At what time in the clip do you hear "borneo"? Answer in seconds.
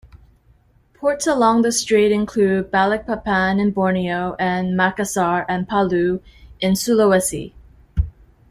3.69-4.35